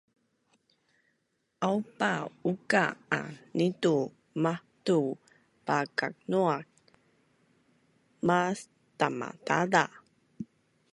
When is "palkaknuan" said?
5.65-6.63